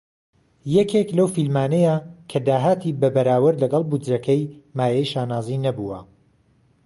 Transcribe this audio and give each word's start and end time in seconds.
یەکێک 0.77 1.09
لەو 1.17 1.27
فیلمانەیە 1.35 1.95
کە 2.29 2.37
داهاتی 2.47 2.97
بە 3.01 3.07
بەراورد 3.15 3.61
لەگەڵ 3.63 3.83
بودجەکەی 3.89 4.41
مایەی 4.77 5.09
شانازی 5.11 5.61
نەبووە. 5.65 5.99